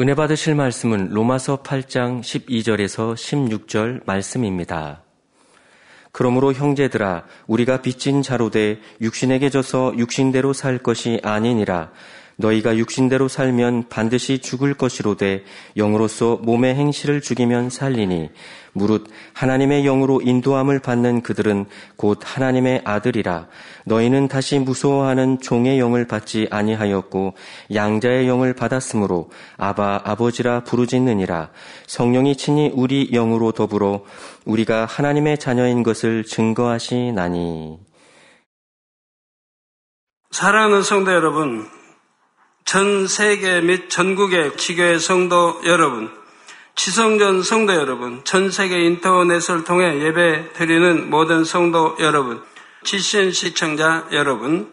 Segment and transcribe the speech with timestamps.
[0.00, 5.04] 은혜 받으실 말씀은 로마서 8장 12절에서 16절 말씀입니다.
[6.10, 11.92] 그러므로 형제들아 우리가 빚진 자로 돼 육신에게 져서 육신대로 살 것이 아니니라
[12.36, 15.44] 너희가 육신대로 살면 반드시 죽을 것이로되
[15.76, 18.30] 영으로서 몸의 행실을 죽이면 살리니
[18.72, 21.66] 무릇 하나님의 영으로 인도함을 받는 그들은
[21.96, 23.46] 곧 하나님의 아들이라.
[23.86, 27.34] 너희는 다시 무서워하는 종의 영을 받지 아니하였고
[27.72, 31.50] 양자의 영을 받았으므로 아바 아버지라 부르짖느니라.
[31.86, 34.04] 성령이 친히 우리 영으로 더불어
[34.44, 37.78] 우리가 하나님의 자녀인 것을 증거하시나니.
[40.32, 41.64] 사랑하는 성도 여러분
[42.64, 46.10] 전 세계 및 전국의 지교회 성도 여러분,
[46.74, 52.42] 지성전 성도 여러분, 전 세계 인터넷을 통해 예배 드리는 모든 성도 여러분,
[52.82, 54.72] 지신 시청자 여러분,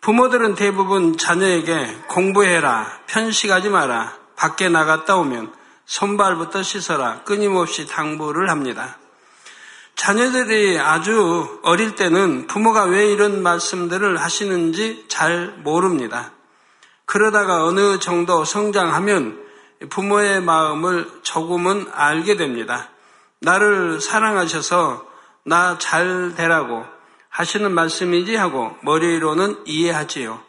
[0.00, 5.52] 부모들은 대부분 자녀에게 공부해라, 편식하지 마라, 밖에 나갔다 오면
[5.84, 8.96] 손발부터 씻어라, 끊임없이 당부를 합니다.
[9.96, 16.32] 자녀들이 아주 어릴 때는 부모가 왜 이런 말씀들을 하시는지 잘 모릅니다.
[17.12, 19.38] 그러다가 어느 정도 성장하면
[19.90, 22.88] 부모의 마음을 조금은 알게 됩니다.
[23.38, 25.06] 나를 사랑하셔서
[25.44, 26.86] 나 잘 되라고
[27.28, 30.40] 하시는 말씀이지 하고 머리로는 이해하지요.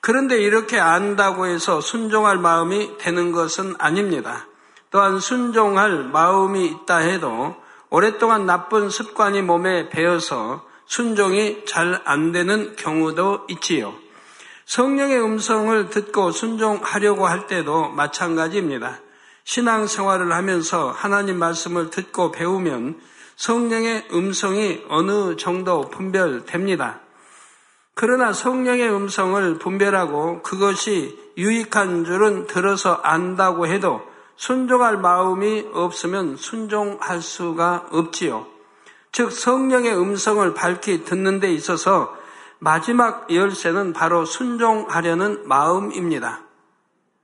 [0.00, 4.46] 그런데 이렇게 안다고 해서 순종할 마음이 되는 것은 아닙니다.
[4.90, 7.54] 또한 순종할 마음이 있다 해도
[7.90, 14.01] 오랫동안 나쁜 습관이 몸에 배어서 순종이 잘 안 되는 경우도 있지요.
[14.72, 19.00] 성령의 음성을 듣고 순종하려고 할 때도 마찬가지입니다.
[19.44, 22.98] 신앙 생활을 하면서 하나님 말씀을 듣고 배우면
[23.36, 27.00] 성령의 음성이 어느 정도 분별됩니다.
[27.92, 34.00] 그러나 성령의 음성을 분별하고 그것이 유익한 줄은 들어서 안다고 해도
[34.36, 38.46] 순종할 마음이 없으면 순종할 수가 없지요.
[39.12, 42.21] 즉 성령의 음성을 밝히 듣는 데 있어서
[42.62, 46.42] 마지막 열쇠는 바로 순종하려는 마음입니다.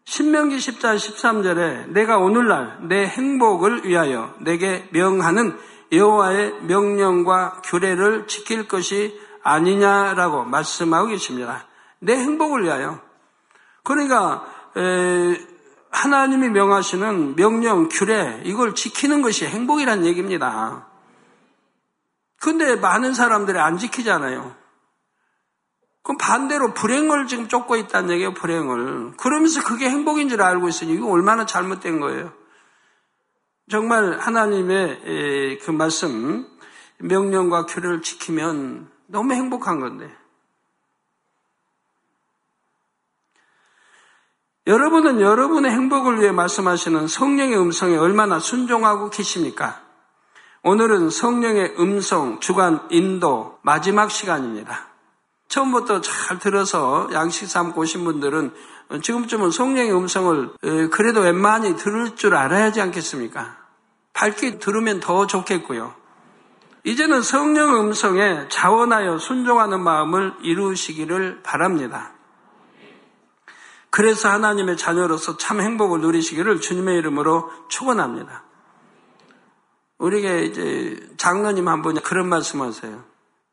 [0.04, 5.56] 신명기 10장 13절에 내가 오늘날 내 행복을 위하여 내게 명하는
[5.93, 11.69] 여호와의 명령과 규례를 지킬 것이 아니냐라고 말씀하고 계십니다.
[12.00, 13.00] 내 행복을 위하여.
[13.84, 14.44] 그러니까
[15.91, 20.88] 하나님이 명하시는 명령, 규례 이걸 지키는 것이 행복이란 얘기입니다.
[22.41, 24.57] 근데 많은 사람들이 안 지키잖아요.
[26.08, 29.19] 그럼 반대로 불행을 지금 쫓고 있다는 얘기예요, 불행을.
[29.19, 32.32] 그러면서 그게 행복인 줄 알고 있으니 이거 얼마나 잘못된 거예요.
[33.70, 36.48] 정말 하나님의 그 말씀,
[36.97, 40.10] 명령과 규례를 지키면 너무 행복한 건데.
[44.66, 49.82] 여러분은 여러분의 행복을 위해 말씀하시는 성령의 음성에 얼마나 순종하고 계십니까?
[50.62, 54.88] 오늘은 성령의 음성, 주간, 인도, 마지막 시간입니다.
[55.48, 58.53] 처음부터 잘 들어서 양식 삼고 오신 분들은
[59.03, 60.50] 지금쯤은 성령의 음성을
[60.91, 63.56] 그래도 웬만히 들을 줄 알아야지 않겠습니까?
[64.12, 65.94] 밝게 들으면 더 좋겠고요.
[66.84, 72.12] 이제는 성령 음성에 자원하여 순종하는 마음을 이루시기를 바랍니다.
[73.91, 78.44] 그래서 하나님의 자녀로서 참 행복을 누리시기를 주님의 이름으로 축원합니다.
[79.98, 83.03] 우리에게 이제 장로님 한 분이 그런 말씀하세요.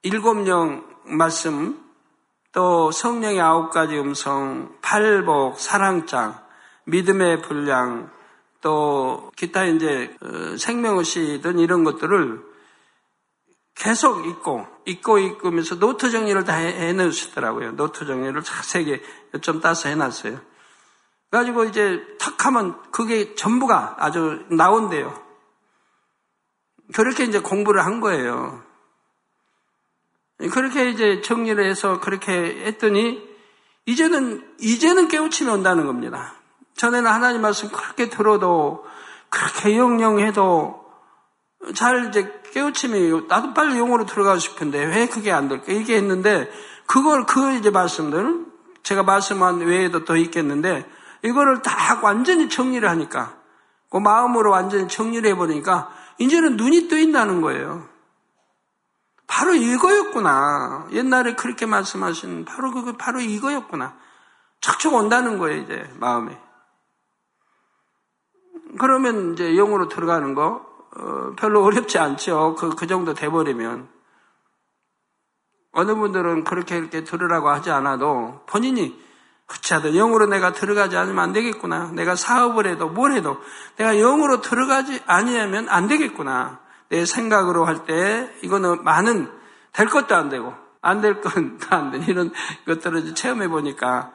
[0.04, 1.85] 일곱 영 말씀
[2.56, 6.40] 또 성령의 아홉 가지 음성, 팔복, 사랑장,
[6.86, 8.10] 믿음의 분량,
[8.62, 12.42] 또 기타 이제 어, 생명의 시든 이런 것들을
[13.76, 17.76] 계속 읽고 읽고 읽으면서 노트 정리를 다 해놓으시더라고요.
[17.76, 19.02] 노트 정리를 자세히
[19.42, 20.40] 좀 따서 해놨어요.
[21.30, 25.14] 그래가지고 이제 탁 하면 그게 전부가 아주 나온대요.
[26.94, 28.65] 그렇게 이제 공부를 한 거예요.
[30.50, 32.34] 그렇게 이제 정리를 해서 그렇게
[32.66, 33.22] 했더니
[33.86, 36.36] 이제는 이제는 깨우침이 온다는 겁니다.
[36.76, 38.86] 전에는 하나님 말씀 그렇게 들어도
[39.30, 40.84] 그렇게 영영해도
[41.74, 45.72] 잘 이제 깨우침이 나도 빨리 용으로 들어가고 싶은데 왜 그게 안 될까?
[45.72, 46.50] 이게 했는데
[46.86, 48.46] 그걸 그 이제 말씀들
[48.84, 50.86] 제가 말씀한 외에도 또 있겠는데
[51.24, 53.36] 이거를 다 완전히 정리를 하니까
[53.90, 55.90] 그 마음으로 완전히 정리를 해버리니까
[56.20, 57.88] 이제는 눈이 뜨인다는 거예요.
[59.36, 60.88] 바로 이거였구나.
[60.94, 63.94] 옛날에 그렇게 말씀하신 바로 그거 바로 이거였구나.
[64.62, 66.40] 척척 온다는 거예요, 이제 마음에.
[68.80, 70.66] 그러면 이제 영으로 들어가는 거
[70.96, 72.56] 어, 별로 어렵지 않죠.
[72.58, 73.90] 그, 그 정도 돼버리면.
[75.74, 78.98] 어느 분들은 그렇게 이렇게 들으라고 하지 않아도 본인이
[79.52, 81.92] 어찌하든 영으로 내가 들어가지 않으면 안 되겠구나.
[81.92, 83.38] 내가 사업을 해도 뭘 해도
[83.76, 86.64] 내가 영으로 들어가지 아니하면 안 되겠구나.
[86.90, 89.30] 내 생각으로 할 때 이거는 많은
[89.74, 92.32] 될 것도 안 되고 안 될 건 다 안 되는 이런
[92.68, 94.12] 것들을 체험해 보니까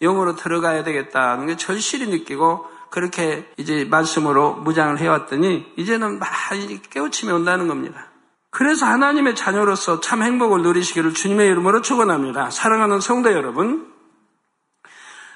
[0.00, 7.68] 영으로 들어가야 되겠다는 게 절실히 느끼고 그렇게 이제 말씀으로 무장을 해왔더니 이제는 많이 깨우침이 온다는
[7.68, 8.06] 겁니다.
[8.50, 12.50] 그래서 하나님의 자녀로서 참 행복을 누리시기를 주님의 이름으로 축원합니다.
[12.50, 13.92] 사랑하는 성도 여러분,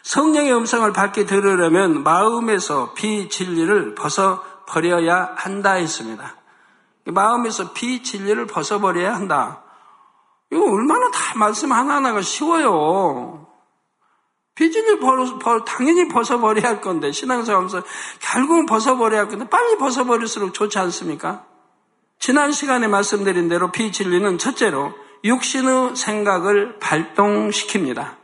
[0.05, 6.38] 성령의 음성을 받게 들으려면 마음에서 비진리를 벗어 버려야 한다 했습니다.
[7.11, 9.63] 마음에서 비진리를 벗어 버려야 한다.
[10.51, 13.47] 이거 얼마나 다 말씀 하나하나가 쉬워요.
[14.55, 17.83] 비진리 벌, 벌, 당연히 벗어버려야 할 건데, 신앙생활하면서
[18.19, 21.45] 결국은 벗어버려야 할 건데, 빨리 벗어버릴수록 좋지 않습니까?
[22.19, 28.17] 지난 시간에 말씀드린 대로 비진리는 첫째로 육신의 생각을 발동시킵니다.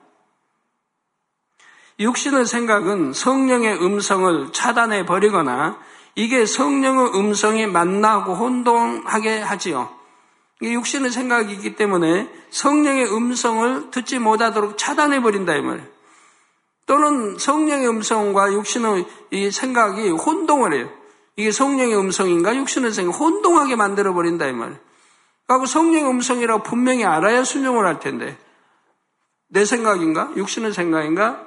[2.01, 5.79] 육신의 생각은 성령의 음성을 차단해 버리거나
[6.16, 9.90] 이게 성령의 음성이 만나고 혼동하게 하지요.
[10.61, 15.88] 이게 육신의 생각이기 때문에 성령의 음성을 듣지 못하도록 차단해 버린다 이 말이에요.
[16.87, 20.90] 또는 성령의 음성과 육신의 이 생각이 혼동을 해요.
[21.37, 24.78] 이게 성령의 음성인가 육신의 생각 혼동하게 만들어 버린다 이 말이에요.
[25.46, 28.38] 그리고 성령의 음성이라고 분명히 알아야 순종을 할 텐데
[29.49, 31.46] 내 생각인가 육신의 생각인가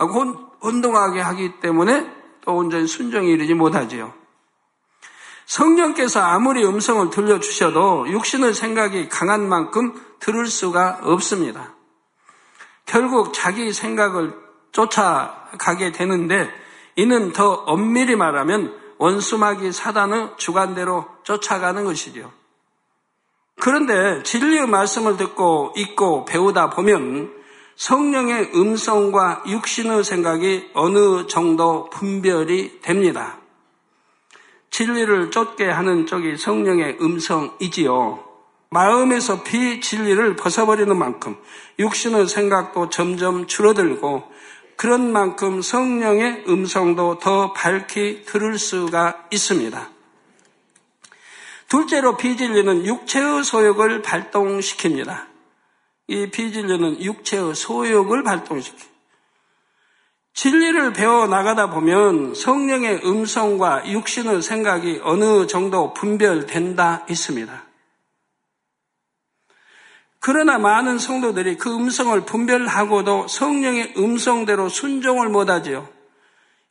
[0.00, 4.12] 혼, 혼동하게 하기 때문에 또 온전히 순종이 이르지 못하지요.
[5.46, 11.74] 성령께서 아무리 음성을 들려주셔도 육신의 생각이 강한 만큼 들을 수가 없습니다.
[12.86, 14.34] 결국 자기 생각을
[14.72, 16.50] 쫓아가게 되는데
[16.96, 22.32] 이는 더 엄밀히 말하면 원수마귀 사단의 주관대로 쫓아가는 것이죠.
[23.60, 27.43] 그런데 진리의 말씀을 듣고 읽고 배우다 보면
[27.76, 33.38] 성령의 음성과 육신의 생각이 어느 정도 분별이 됩니다.
[34.70, 38.24] 진리를 쫓게 하는 쪽이 성령의 음성이지요.
[38.70, 41.36] 마음에서 비진리를 벗어버리는 만큼
[41.78, 44.24] 육신의 생각도 점점 줄어들고
[44.76, 49.90] 그런 만큼 성령의 음성도 더 밝히 들을 수가 있습니다.
[51.68, 55.33] 둘째로 비진리는 육체의 소욕을 발동시킵니다.
[56.06, 58.94] 이 비진리는 육체의 소욕을 발동시키.
[60.34, 67.64] 진리를 배워 나가다 보면 성령의 음성과 육신의 생각이 어느 정도 분별된다 있습니다.
[70.18, 75.88] 그러나 많은 성도들이 그 음성을 분별하고도 성령의 음성대로 순종을 못하지요.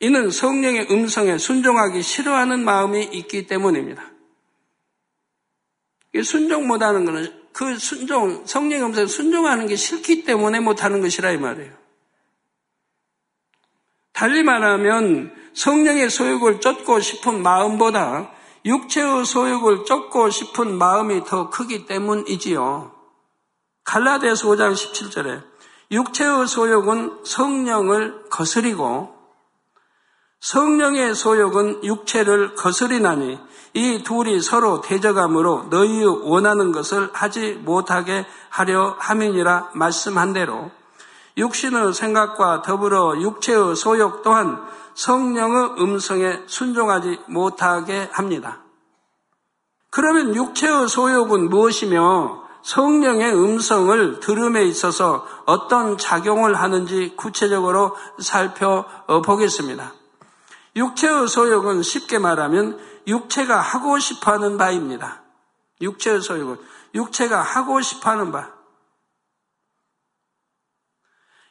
[0.00, 4.04] 이는 성령의 음성에 순종하기 싫어하는 마음이 있기 때문입니다.
[6.22, 11.72] 순종 못하는 것은 그 순종, 성령 음성에 순종하는 게 싫기 때문에 못하는 것이라 이 말이에요.
[14.12, 18.32] 달리 말하면 성령의 소욕을 쫓고 싶은 마음보다
[18.64, 22.92] 육체의 소욕을 쫓고 싶은 마음이 더 크기 때문이지요.
[23.84, 25.44] 갈라디아서 5장 17절에
[25.92, 29.13] 육체의 소욕은 성령을 거스리고
[30.44, 33.38] 성령의 소욕은 육체를 거스리나니
[33.72, 40.70] 이 둘이 서로 대적함으로 너희 원하는 것을 하지 못하게 하려 함이니라 말씀한 대로
[41.38, 44.62] 육신의 생각과 더불어 육체의 소욕 또한
[44.92, 48.58] 성령의 음성에 순종하지 못하게 합니다.
[49.88, 60.03] 그러면 육체의 소욕은 무엇이며 성령의 음성을 들음에 있어서 어떤 작용을 하는지 구체적으로 살펴보겠습니다.
[60.76, 65.22] 육체의 소욕은 쉽게 말하면 육체가 하고 싶어 하는 바입니다.
[65.80, 66.58] 육체의 소욕은
[66.94, 68.52] 육체가 하고 싶어 하는 바.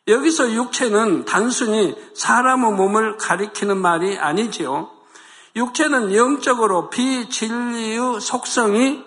[0.07, 4.91] 여기서 육체는 단순히 사람의 몸을 가리키는 말이 아니지요.
[5.55, 9.03] 육체는 영적으로 비진리의 속성이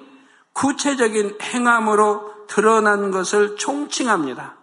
[0.55, 4.57] 구체적인 행함으로 드러난 것을 총칭합니다.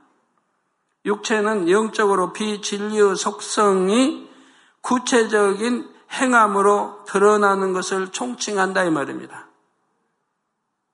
[1.06, 4.28] 육체는 영적으로 비진리의 속성이
[4.84, 9.48] 구체적인 행함으로 드러나는 것을 총칭한다 이 말입니다.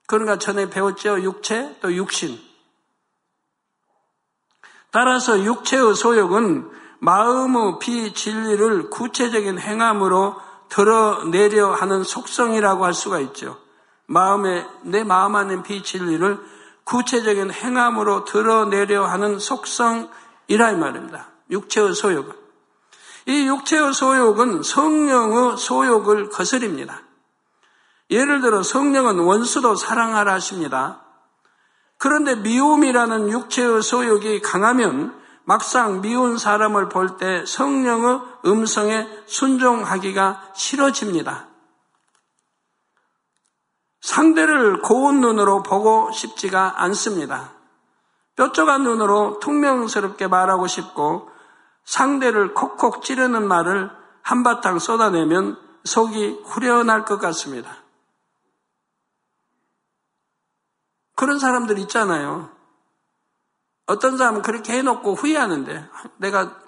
[0.06, 1.20] 그러니까 전에 배웠죠.
[1.20, 2.38] 육체 또 육신.
[4.90, 6.70] 따라서 육체의 소욕은
[7.00, 10.36] 마음의 비진리를 구체적인 행함으로
[10.68, 13.58] 드러내려 하는 속성이라고 할 수가 있죠.
[14.06, 16.40] 마음에 내 마음 안에 비진리를
[16.84, 20.08] 구체적인 행함으로 드러내려 하는 속성이라
[20.48, 21.28] 이 말입니다.
[21.50, 22.39] 육체의 소욕은
[23.30, 27.02] 이 육체의 소욕은 성령의 소욕을 거스립니다.
[28.10, 31.04] 예를 들어 성령은 원수도 사랑하라 하십니다.
[31.96, 41.46] 그런데 미움이라는 육체의 소욕이 강하면 막상 미운 사람을 볼 때 성령의 음성에 순종하기가 싫어집니다.
[44.00, 47.52] 상대를 고운 눈으로 보고 싶지가 않습니다.
[48.34, 51.29] 뾰족한 눈으로 퉁명스럽게 말하고 싶고
[51.90, 53.90] 상대를 콕콕 찌르는 말을
[54.22, 57.78] 한바탕 쏟아내면 속이 후련할 것 같습니다.
[61.16, 62.48] 그런 사람들 있잖아요.
[63.86, 66.60] 어떤 사람은 그렇게 해놓고 후회하는데 내가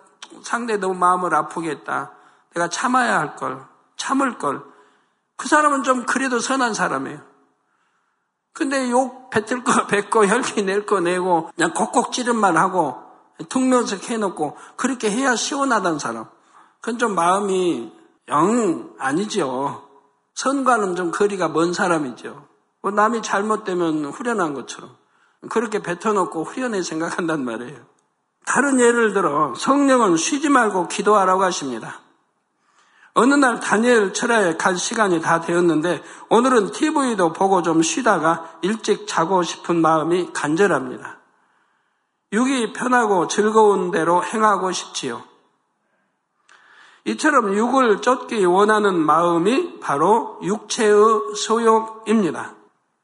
[0.43, 2.11] 상대 너무 마음을 아프게 했다.
[2.55, 3.65] 내가 참아야 할 걸,
[3.97, 4.65] 참을 걸.
[5.37, 7.21] 그 사람은 좀 그래도 선한 사람이에요.
[8.53, 13.02] 근데 욕 뱉을 거 뱉고 혈기 낼 거 내고 그냥 kok콕 찌른 말 하고
[13.49, 16.27] 퉁면석 해놓고 그렇게 해야 시원하다는 사람.
[16.81, 17.93] 그건 좀 마음이
[18.29, 19.89] 영 아니죠.
[20.35, 22.47] 선과는 좀 거리가 먼 사람이죠.
[22.83, 24.97] 뭐 남이 잘못되면 후련한 것처럼
[25.51, 27.79] 그렇게 뱉어놓고 후련히 생각한단 말이에요.
[28.45, 32.01] 다른 예를 들어 성령은 쉬지 말고 기도하라고 하십니다.
[33.15, 39.43] 어느 날 다니엘 철야에 갈 시간이 다 되었는데 오늘은 TV도 보고 좀 쉬다가 일찍 자고
[39.43, 41.22] 싶은 마음이 간절합니다.
[42.33, 45.23] 육이 편하고 즐거운 대로 행하고 싶지요.
[47.05, 52.55] 이처럼 육을 쫓기 원하는 마음이 바로 육체의 소욕입니다.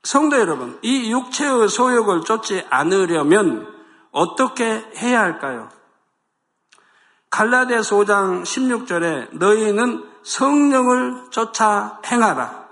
[0.05, 3.67] 성도 여러분, 이 육체의 소욕을 쫓지 않으려면
[4.13, 4.65] 어떻게
[4.97, 5.69] 해야 할까요?
[7.31, 12.67] 갈라디아서 5장 16절에 너희는 성령을 쫓아 행하라.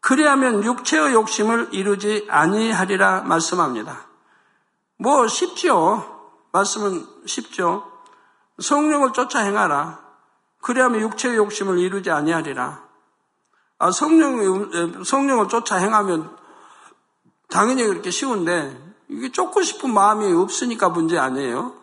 [0.00, 4.07] 그리하면 육체의 욕심을 이루지 아니하리라 말씀합니다.
[4.98, 6.36] 뭐 쉽죠.
[6.52, 7.90] 말씀은 쉽죠.
[8.58, 10.06] 성령을 쫓아 행하라.
[10.60, 12.86] 그리하면 육체의 욕심을 이루지 아니하리라.
[13.78, 16.36] 아, 성령, 성령을 쫓아 행하면
[17.48, 18.76] 당연히 그렇게 쉬운데
[19.08, 21.74] 이게 쫓고 싶은 마음이 없으니까 문제 아니에요.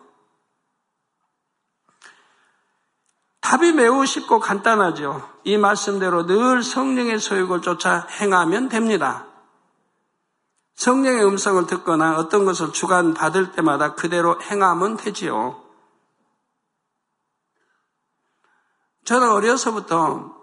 [3.40, 5.26] 답이 매우 쉽고 간단하죠.
[5.44, 9.26] 이 말씀대로 늘 성령의 소욕을 쫓아 행하면 됩니다.
[10.76, 15.62] 성령의 음성을 듣거나 어떤 것을 주관받을 때마다 그대로 행하면 되지요.
[19.04, 20.36] 저는 어려서부터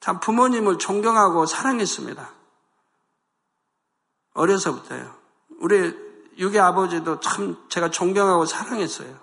[0.00, 2.30] 참 부모님을 존경하고 사랑했습니다.
[4.32, 5.14] 어려서부터요.
[5.58, 5.94] 우리
[6.38, 9.18] 유기 아버지도 참 제가 존경하고 사랑했어요.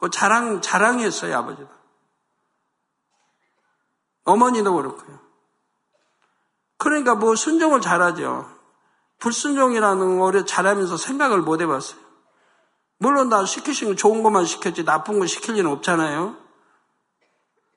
[0.00, 1.68] 그 자랑, 자랑이었어요, 아버지도.
[4.24, 5.20] 어머니도 그렇고요.
[6.78, 8.53] 그러니까 뭐 순종을 잘하죠.
[9.24, 11.98] 불순종이라는 거를 잘하면서 생각을 못 해봤어요.
[12.98, 16.36] 물론 나 시키신 거 좋은 것만 시켰지 나쁜 거 시킬 일은 없잖아요.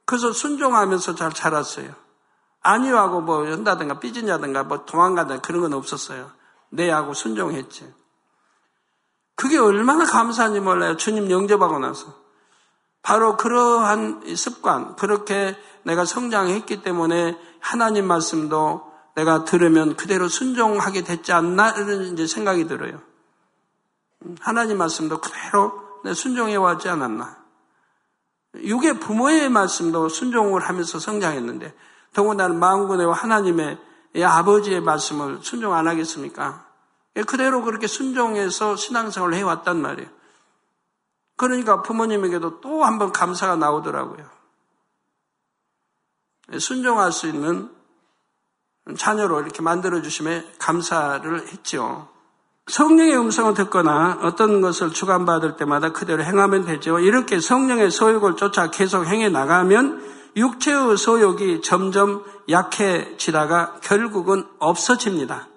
[0.06, 1.94] 그래서 순종하면서 잘 자랐어요.
[2.62, 6.32] 아니하고 뭐 한다든가 삐진다든가 뭐 도망가든가 그런 건 없었어요.
[6.70, 7.94] 내하고 순종했지.
[9.38, 10.98] 그게 얼마나 감사한지 몰라요.
[10.98, 12.14] 주님 영접하고 나서.
[13.02, 18.87] 바로 그러한 습관, 그렇게 내가 성장했기 때문에 하나님 말씀도
[19.18, 23.02] 내가 들으면 그대로 순종하게 됐지 않나 이런 이제 생각이 들어요.
[24.40, 25.74] 하나님 말씀도 그대로
[26.14, 27.36] 순종해 왔지 않았나.
[28.58, 31.74] 육의 부모의 말씀도 순종을 하면서 성장했는데
[32.14, 33.80] 더군다나 마음군의 하나님의
[34.24, 36.68] 아버지의 말씀을 순종 안 하겠습니까?
[37.26, 40.10] 그대로 그렇게 순종해서 신앙생활을 해왔단 말이에요.
[41.38, 44.30] 그러니까 부모님에게도 또 한 번 감사가 나오더라고요.
[46.60, 47.76] 순종할 수 있는
[48.96, 52.08] 자녀로 이렇게 만들어주심에 감사를 했죠.
[52.68, 57.00] 성령의 음성을 듣거나 어떤 것을 주관받을 때마다 그대로 행하면 되죠.
[57.00, 60.04] 이렇게 성령의 소욕을 쫓아 계속 행해 나가면
[60.36, 65.48] 육체의 소욕이 점점 약해지다가 결국은 없어집니다.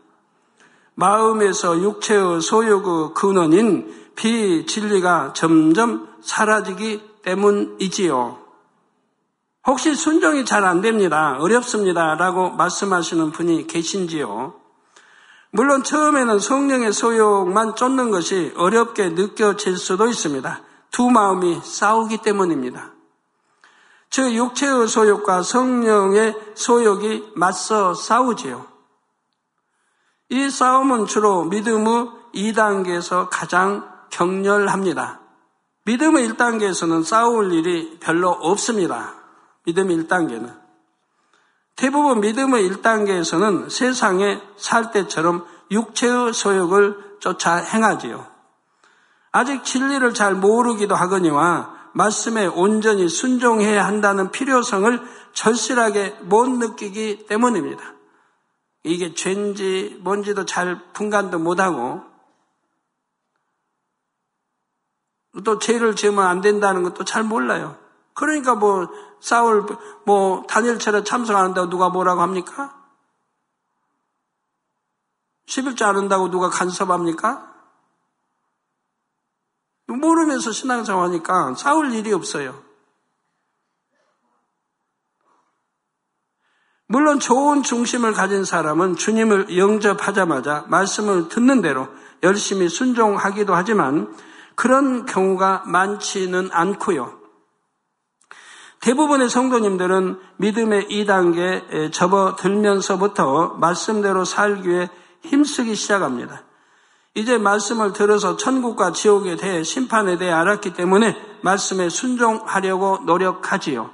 [0.94, 8.39] 마음에서 육체의 소욕의 근원인 비진리가 점점 사라지기 때문이지요.
[9.66, 11.36] 혹시 순종이 잘 안 됩니다.
[11.38, 12.14] 어렵습니다.
[12.14, 14.54] 라고 말씀하시는 분이 계신지요?
[15.52, 20.62] 물론 처음에는 성령의 소욕만 쫓는 것이 어렵게 느껴질 수도 있습니다.
[20.90, 22.92] 두 마음이 싸우기 때문입니다.
[24.10, 28.66] 즉 육체의 소욕과 성령의 소욕이 맞서 싸우지요.
[30.30, 35.20] 이 싸움은 주로 믿음의 2단계에서 가장 격렬합니다.
[35.84, 39.19] 믿음의 1단계에서는 싸울 일이 별로 없습니다.
[39.66, 40.58] 믿음의 1단계는.
[41.76, 48.26] 대부분 믿음의 1단계에서는 세상에 살 때처럼 육체의 소욕을 쫓아 행하지요.
[49.32, 55.00] 아직 진리를 잘 모르기도 하거니와 말씀에 온전히 순종해야 한다는 필요성을
[55.32, 57.82] 절실하게 못 느끼기 때문입니다.
[58.82, 62.02] 이게 죄인지 뭔지도 잘 분간도 못하고
[65.44, 67.76] 또 죄를 지으면 안 된다는 것도 잘 몰라요.
[68.14, 68.88] 그러니까 뭐
[69.20, 69.66] 싸울
[70.04, 72.76] 뭐 단일체를 참석 안 한다고 누가 뭐라고 합니까?
[75.46, 77.50] 11조 안 한다고 누가 간섭합니까?
[79.86, 82.62] 모르면서 신앙생활 하니까 싸울 일이 없어요.
[86.86, 91.88] 물론 좋은 중심을 가진 사람은 주님을 영접하자마자 말씀을 듣는 대로
[92.22, 94.12] 열심히 순종하기도 하지만
[94.56, 97.19] 그런 경우가 많지는 않고요.
[98.80, 104.90] 대부분의 성도님들은 믿음의 2단계에 접어들면서부터 말씀대로 살기 위해
[105.22, 106.44] 힘쓰기 시작합니다.
[107.14, 113.90] 이제 말씀을 들어서 천국과 지옥에 대해 심판에 대해 알았기 때문에 말씀에 순종하려고 노력하지요.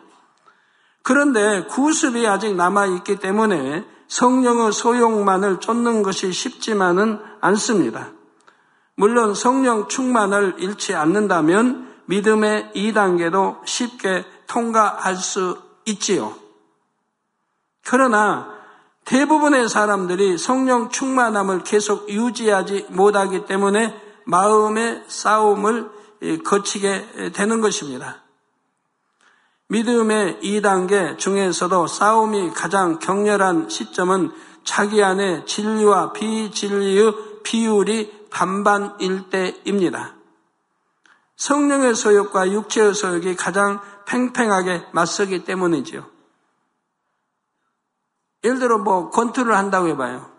[1.03, 8.11] 그런데 구습이 아직 남아있기 때문에 성령의 소용만을 쫓는 것이 쉽지만은 않습니다.
[8.95, 16.35] 물론 성령 충만을 잃지 않는다면 믿음의 2단계도 쉽게 통과할 수 있지요.
[17.85, 18.55] 그러나
[19.05, 25.91] 대부분의 사람들이 성령 충만함을 계속 유지하지 못하기 때문에 마음의 싸움을
[26.45, 28.23] 거치게 되는 것입니다.
[29.69, 34.33] 믿음의 2단계 중에서도 싸움이 가장 격렬한 시점은
[34.65, 40.16] 자기 안에 진리와 비진리의 비율이 반반일 때입니다.
[41.37, 46.07] 성령의 소욕과 육체의 소욕이 가장 팽팽하게 맞서기 때문이지요.
[48.45, 50.31] 예를 들어 뭐 권투를 한다고 해봐요.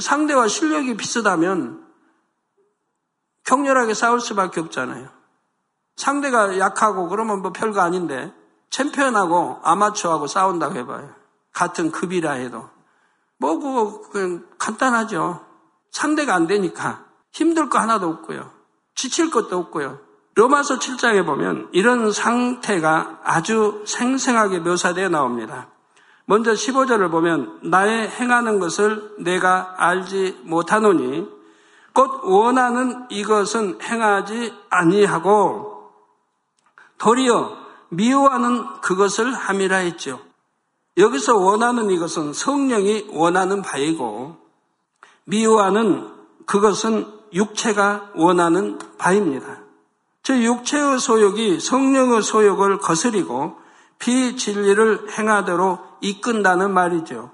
[0.00, 1.84] 상대와 실력이 비슷하면
[3.44, 5.08] 격렬하게 싸울 수밖에 없잖아요.
[5.96, 8.32] 상대가 약하고 그러면 뭐 별거 아닌데
[8.70, 11.14] 챔피언하고 아마추어하고 싸운다고 해봐요.
[11.52, 12.68] 같은 급이라 해도.
[13.36, 15.44] 뭐 그냥 간단하죠.
[15.90, 18.53] 상대가 안 되니까 힘들 거 하나도 없고요.
[18.94, 19.98] 지칠 것도 없고요.
[20.34, 25.68] 로마서 7장에 보면 이런 상태가 아주 생생하게 묘사되어 나옵니다.
[26.26, 31.28] 먼저 15절을 보면 나의 행하는 것을 내가 알지 못하노니
[31.92, 35.92] 곧 원하는 이것은 행하지 아니하고
[36.98, 37.56] 도리어
[37.90, 40.20] 미워하는 그것을 함이라 했죠.
[40.96, 44.36] 여기서 원하는 이것은 성령이 원하는 바이고
[45.24, 46.10] 미워하는
[46.46, 49.58] 그것은 육체가 원하는 바입니다.
[50.22, 53.56] 저 육체의 소욕이 성령의 소욕을 거스리고
[53.98, 57.30] 비진리를 행하도록 이끈다는 말이죠.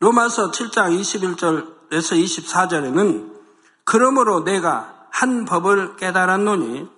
[0.00, 3.38] 로마서 7장 21절에서 24절에는
[3.84, 6.88] 그러므로 내가 한 법을 깨달았노니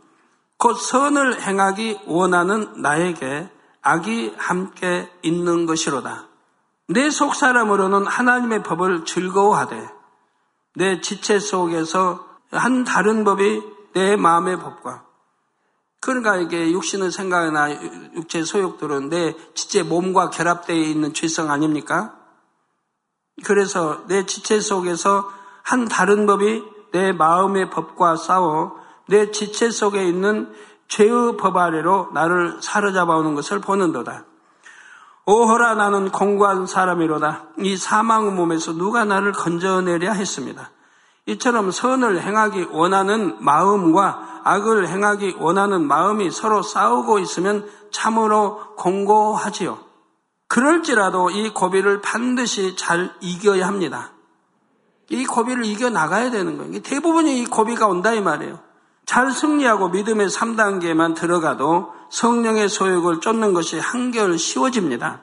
[0.59, 3.49] 곧 선을 행하기 원하는 나에게
[3.83, 6.27] 악이 함께 있는 것이로다.
[6.89, 10.00] 내 속사람으로는 하나님의 법을 즐거워하되
[10.81, 13.63] 내 지체 속에서 한 다른 법이
[13.93, 15.05] 내 마음의 법과
[16.01, 17.71] 그러니까 이게 육신의 생각이나
[18.15, 22.15] 육체 소욕들은 내 지체 몸과 결합되어 있는 죄성 아닙니까?
[23.45, 25.31] 그래서 내 지체 속에서
[25.63, 28.75] 한 다른 법이 내 마음의 법과 싸워
[29.07, 30.51] 내 지체 속에 있는
[30.89, 34.25] 죄의 법 아래로 나를 사로잡아 오는 것을 보는도다.
[35.31, 37.45] 오호라 나는 공고한 사람이로다.
[37.59, 40.73] 이 사망의 몸에서 누가 나를 건져내랴 했습니다.
[41.27, 49.79] 이처럼 선을 행하기 원하는 마음과 악을 행하기 원하는 마음이 서로 싸우고 있으면 참으로 공고하지요.
[50.49, 54.11] 그럴지라도 이 고비를 반드시 잘 이겨야 합니다.
[55.11, 56.83] 이 고비를 이겨 나가야 되는 거예요.
[56.83, 58.59] 대부분이 이 고비가 온다 이 말이에요.
[59.07, 65.23] 잘 승리하고 믿음의 3단계만 들어가도 성령의 소욕을 쫓는 것이 한결 쉬워집니다.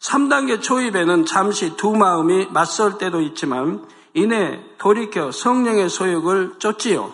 [0.00, 7.12] 3단계 초입에는 잠시 두 마음이 맞설 때도 있지만 이내 돌이켜 성령의 소욕을 쫓지요.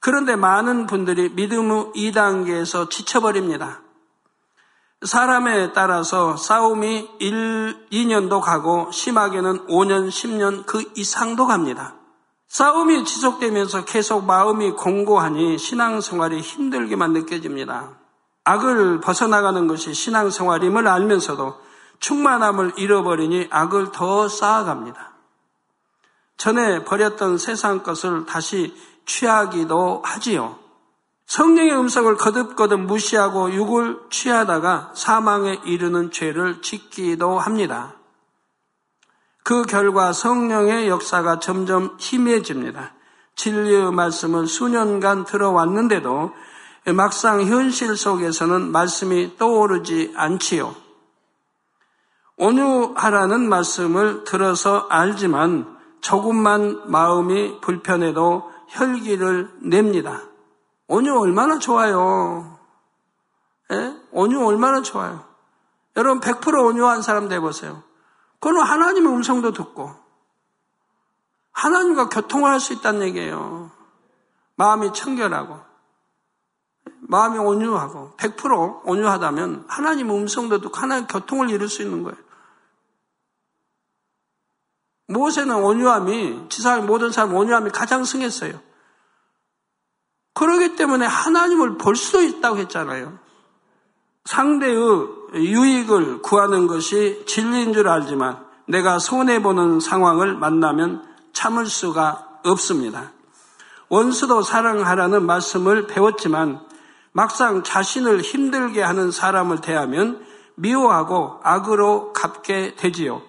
[0.00, 3.82] 그런데 많은 분들이 믿음의 2단계에서 지쳐버립니다.
[5.02, 11.97] 사람에 따라서 싸움이 1, 2년도 가고 심하게는 5년, 10년 그 이상도 갑니다.
[12.48, 17.98] 싸움이 지속되면서 계속 마음이 공고하니 신앙생활이 힘들게만 느껴집니다.
[18.44, 21.54] 악을 벗어나가는 것이 신앙생활임을 알면서도
[22.00, 25.12] 충만함을 잃어버리니 악을 더 쌓아갑니다.
[26.38, 30.58] 전에 버렸던 세상 것을 다시 취하기도 하지요.
[31.26, 37.97] 성령의 음성을 거듭거듭 무시하고 육을 취하다가 사망에 이르는 죄를 짓기도 합니다.
[39.48, 42.92] 그 결과 성령의 역사가 점점 희미해집니다.
[43.34, 46.34] 진리의 말씀을 수년간 들어왔는데도
[46.94, 50.74] 막상 현실 속에서는 말씀이 떠오르지 않지요.
[52.36, 60.24] 온유하라는 말씀을 들어서 알지만 조금만 마음이 불편해도 혈기를 냅니다.
[60.88, 62.58] 온유 얼마나 좋아요.
[63.72, 63.94] 예?
[64.12, 65.24] 온유 얼마나 좋아요.
[65.96, 67.87] 여러분 100% 온유한 사람 돼보세요.
[68.40, 69.94] 그건 하나님의 음성도 듣고
[71.52, 73.70] 하나님과 교통을 할 수 있다는 얘기예요.
[74.56, 75.60] 마음이 청결하고
[77.00, 82.16] 마음이 온유하고 100% 온유하다면 하나님 음성도 듣고 하나님 교통을 이룰 수 있는 거예요.
[85.08, 88.60] 모세는 온유함이 지상의 모든 사람 온유함이 가장 승했어요.
[90.34, 93.18] 그러기 때문에 하나님을 볼 수도 있다고 했잖아요.
[94.24, 94.76] 상대의
[95.34, 103.12] 유익을 구하는 것이 진리인 줄 알지만 내가 손해보는 상황을 만나면 참을 수가 없습니다.
[103.88, 106.60] 원수도 사랑하라는 말씀을 배웠지만
[107.12, 110.24] 막상 자신을 힘들게 하는 사람을 대하면
[110.56, 113.22] 미워하고 악으로 갚게 되지요.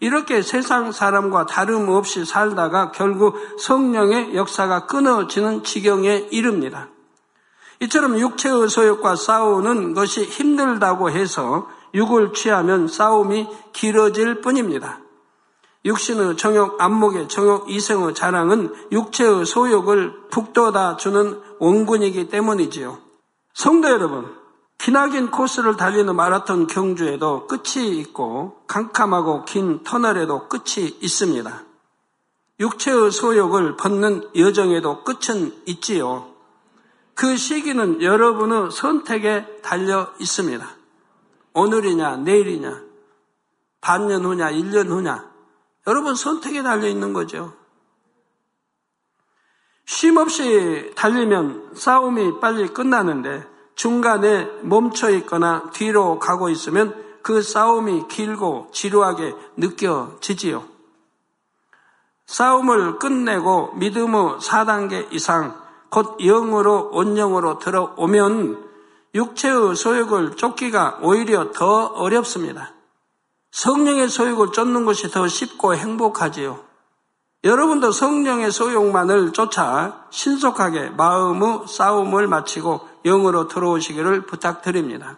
[0.00, 6.88] 이렇게 세상 사람과 다름없이 살다가 결국 성령의 역사가 끊어지는 지경에 이릅니다.
[7.80, 15.00] 이처럼 육체의 소욕과 싸우는 것이 힘들다고 해서 육을 취하면 싸움이 길어질 뿐입니다.
[15.84, 22.98] 육신의 정욕, 안목의 정욕, 이성의 자랑은 육체의 소욕을 북돋아 주는 원군이기 때문이지요.
[23.54, 24.34] 성도 여러분,
[24.78, 31.62] 기나긴 코스를 달리는 마라톤 경주에도 끝이 있고 캄캄하고 긴 터널에도 끝이 있습니다.
[32.58, 36.35] 육체의 소욕을 벗는 여정에도 끝은 있지요.
[37.16, 40.68] 그 시기는 여러분의 선택에 달려 있습니다.
[41.54, 42.82] 오늘이냐, 내일이냐,
[43.80, 45.30] 반년 후냐, 1년 후냐.
[45.86, 47.54] 여러분 선택에 달려 있는 거죠.
[49.86, 58.68] 쉼 없이 달리면 싸움이 빨리 끝나는데 중간에 멈춰 있거나 뒤로 가고 있으면 그 싸움이 길고
[58.72, 60.68] 지루하게 느껴지지요.
[62.26, 65.65] 싸움을 끝내고 믿음의 4단계 이상
[65.96, 68.62] 곧 영으로 온영으로 들어오면
[69.14, 72.74] 육체의 소욕을 쫓기가 오히려 더 어렵습니다.
[73.52, 76.60] 성령의 소욕을 쫓는 것이 더 쉽고 행복하지요.
[77.44, 85.16] 여러분도 성령의 소욕만을 쫓아 신속하게 마음의 싸움을 마치고 영으로 들어오시기를 부탁드립니다.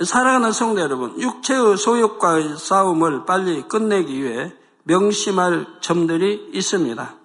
[0.00, 7.16] 사랑하는 성도 여러분, 육체의 소욕과의 싸움을 빨리 끝내기 위해 명심할 점들이 있습니다.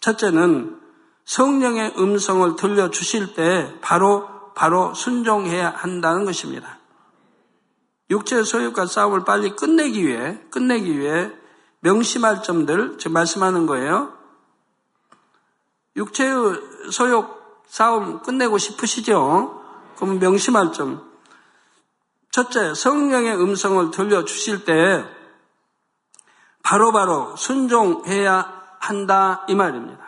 [0.00, 0.77] 첫째는
[1.28, 6.78] 성령의 음성을 들려주실 때 바로, 바로 순종해야 한다는 것입니다.
[8.08, 11.30] 육체의 소욕과 싸움을 빨리 끝내기 위해, 끝내기 위해
[11.80, 14.14] 명심할 점들, 지금 말씀하는 거예요.
[15.96, 16.32] 육체의
[16.92, 19.62] 소욕 싸움 끝내고 싶으시죠?
[19.96, 21.12] 그럼 명심할 점.
[22.30, 25.04] 첫째, 성령의 음성을 들려주실 때
[26.62, 30.07] 바로바로 순종해야 한다 이 말입니다.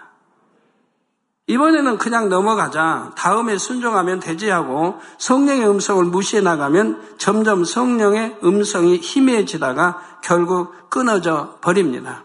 [1.50, 3.10] 이번에는 그냥 넘어가자.
[3.16, 12.22] 다음에 순종하면 되지 하고 성령의 음성을 무시해 나가면 점점 성령의 음성이 희미해지다가 결국 끊어져 버립니다.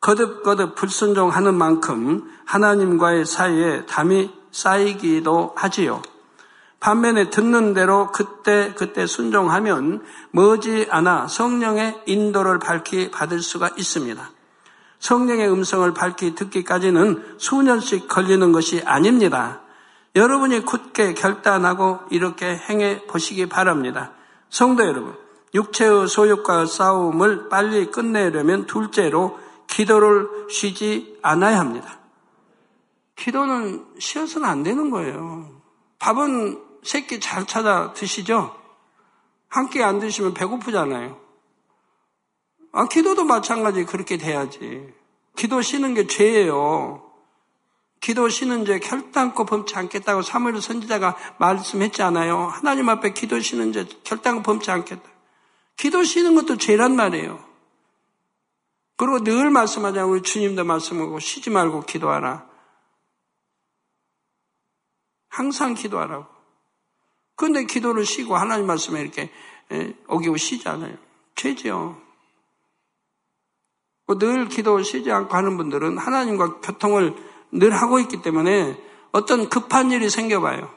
[0.00, 6.00] 거듭거듭 불순종하는 만큼 하나님과의 사이에 담이 쌓이기도 하지요.
[6.78, 14.30] 반면에 듣는 대로 그때 그때 순종하면 머지 않아 성령의 인도를 밝히 받을 수가 있습니다.
[15.00, 19.60] 성령의 음성을 밝히 듣기까지는 수년씩 걸리는 것이 아닙니다.
[20.16, 24.12] 여러분이 굳게 결단하고 이렇게 행해 보시기 바랍니다.
[24.50, 25.14] 성도 여러분,
[25.54, 31.98] 육체의 소욕과 싸움을 빨리 끝내려면 둘째로 기도를 쉬지 않아야 합니다.
[33.16, 35.50] 기도는 쉬어서는 안 되는 거예요.
[35.98, 38.56] 밥은 새끼 잘 찾아 드시죠?
[39.48, 41.27] 한 끼 안 드시면 배고프잖아요.
[42.72, 44.92] 아, 기도도 마찬가지 그렇게 돼야지.
[45.36, 47.04] 기도 쉬는 게 죄예요.
[48.00, 52.46] 기도 쉬는 죄 결단코 범치 않겠다고 사무엘 선지자가 말씀했지 않아요.
[52.46, 55.08] 하나님 앞에 기도 쉬는 죄 결단코 범치 않겠다.
[55.76, 57.44] 기도 쉬는 것도 죄란 말이에요.
[58.96, 62.48] 그리고 늘 말씀하자면 우리 주님도 말씀하고 쉬지 말고 기도하라.
[65.28, 66.26] 항상 기도하라고.
[67.36, 69.30] 그런데 기도를 쉬고 하나님 말씀에 이렇게
[70.08, 70.96] 어기고 쉬지 않아요.
[71.36, 72.00] 죄죠.
[74.16, 77.14] 늘 기도 쉬지 않고 하는 분들은 하나님과 교통을
[77.52, 78.80] 늘 하고 있기 때문에
[79.12, 80.70] 어떤 급한 일이 생겨봐요.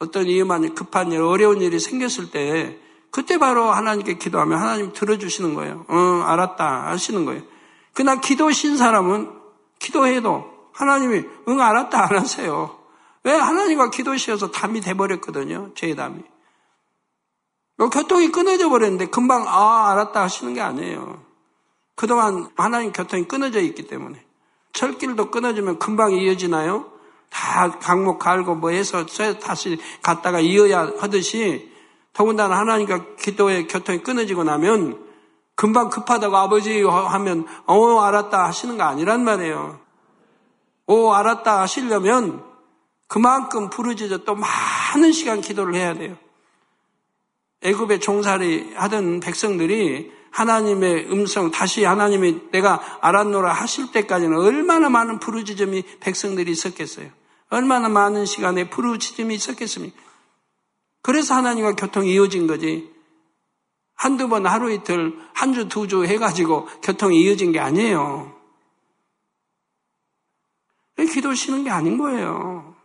[0.00, 2.78] 어떤 위험한 급한 일, 어려운 일이 생겼을 때
[3.10, 5.84] 그때 바로 하나님께 기도하면 하나님 들어주시는 거예요.
[5.88, 7.42] 어, 알았다 하시는 거예요.
[7.92, 9.30] 그러나 기도 신 사람은
[9.78, 12.78] 기도해도 하나님이 응 알았다 안 하세요.
[13.24, 15.72] 왜 하나님과 기도시어서 담이 돼버렸거든요.
[15.74, 16.22] 죄의 담이.
[17.92, 21.29] 교통이 끊어져 버렸는데 금방 아 알았다 하시는 게 아니에요.
[21.94, 24.24] 그동안 하나님 교통이 끊어져 있기 때문에
[24.72, 26.90] 철길도 끊어지면 금방 이어지나요?
[27.30, 31.70] 다 강목 갈고 뭐 해서 다시 갔다가 이어야 하듯이
[32.12, 35.06] 더군다나 하나님과 기도의 교통이 끊어지고 나면
[35.54, 39.78] 금방 급하다고 아버지 하면 어 알았다 하시는 거 아니란 말이에요.
[40.86, 42.42] 오 알았다 하시려면
[43.06, 46.16] 그만큼 부르짖어 또 많은 시간 기도를 해야 돼요.
[47.62, 55.82] 애굽에 종살이 하던 백성들이 하나님의 음성 다시 하나님이 내가 알았노라 하실 때까지는 얼마나 많은 부르짖음이
[56.00, 57.10] 백성들이 있었겠어요.
[57.48, 60.00] 얼마나 많은 시간에 부르짖음이 있었겠습니까?
[61.02, 62.90] 그래서 하나님과 교통이 이어진 거지.
[63.94, 68.38] 한두 번 하루 이틀, 한 주, 두 주 해가지고 교통이 이어진 게 아니에요.
[71.12, 72.76] 기도 쉬는 게 아닌 거예요.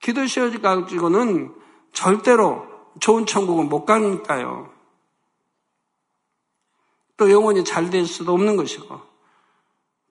[0.00, 1.54] 기도 쉬어가지고는
[1.98, 2.64] 절대로
[3.00, 4.70] 좋은 천국은 못 가니까요.
[7.16, 9.00] 또 영혼이 잘 될 수도 없는 것이고,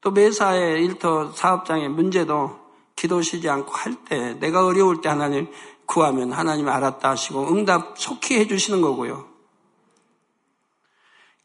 [0.01, 2.59] 또 매사의 일터 사업장의 문제도
[2.97, 5.47] 기도 쉬지 않고 할 때, 내가 어려울 때 하나님
[5.85, 9.25] 구하면 하나님 알았다 하시고 응답 속히 해주시는 거고요.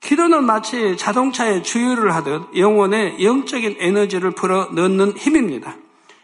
[0.01, 5.77] 기도는 마치 자동차에 주유를 하듯 영혼의 영적인 에너지를 불어 넣는 힘입니다.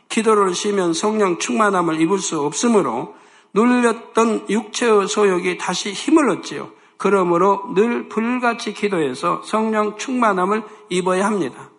[0.08, 3.16] 기도를 쉬면 성령 충만함을 입을 수 없으므로
[3.54, 6.70] 눌렸던 육체의 소욕이 다시 힘을 얻지요.
[6.96, 11.70] 그러므로 늘 불같이 기도해서 성령 충만함을 입어야 합니다.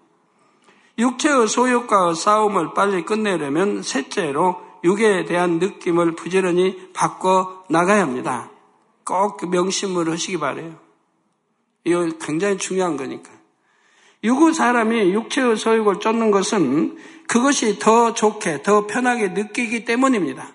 [0.97, 8.49] 육체의 소욕과 싸움을 빨리 끝내려면 셋째로 육에 대한 느낌을 부지런히 바꿔 나가야 합니다.
[9.05, 10.75] 꼭그 명심을 하시기 바래요.
[11.83, 13.29] 이거 굉장히 중요한 거니까.
[14.23, 20.53] 육의 사람이 육체의 소욕을 쫓는 것은 그것이 더 좋게, 더 편하게 느끼기 때문입니다.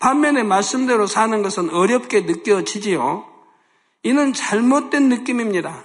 [0.00, 3.26] 반면에 말씀대로 사는 것은 어렵게 느껴지지요.
[4.02, 5.84] 이는 잘못된 느낌입니다.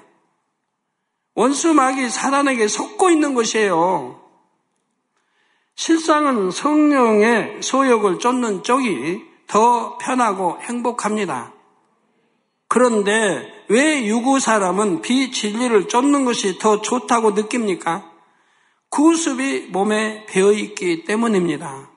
[1.35, 4.21] 원수 막이 사단에게 속고 있는 것이에요.
[5.75, 11.53] 실상은 성령의 소욕을 쫓는 쪽이 더 편하고 행복합니다.
[12.69, 18.09] 그런데 왜 유구 사람은 비진리를 쫓는 것이 더 좋다고 느낍니까?
[18.89, 21.89] 구습이 몸에 배어 있기 때문입니다.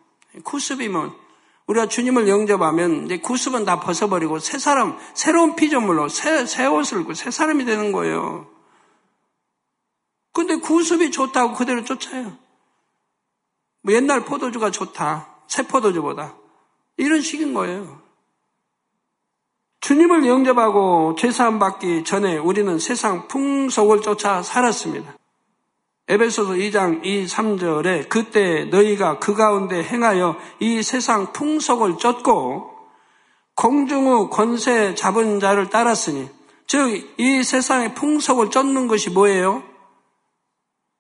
[0.42, 1.27] 구습이면
[1.68, 7.14] 우리가 주님을 영접하면 이제 구습은 다 벗어버리고 새 사람, 새로운 피조물로 새, 새 옷을 입고
[7.14, 8.48] 새 사람이 되는 거예요.
[10.33, 12.37] 근데 구습이 좋다고 그대로 쫓아요.
[13.83, 15.28] 뭐 옛날 포도주가 좋다.
[15.46, 16.37] 새 포도주보다.
[16.96, 18.00] 이런 식인 거예요.
[19.81, 25.17] 주님을 영접하고 죄사함 받기 전에 우리는 세상 풍속을 쫓아 살았습니다.
[26.08, 32.70] 에베소서 2장 2, 3절에 그때 너희가 그 가운데 행하여 이 세상 풍속을 쫓고
[33.56, 36.30] 공중의 권세 잡은 자를 따랐으니
[36.66, 39.64] 즉 이 세상의 풍속을 쫓는 것이 뭐예요?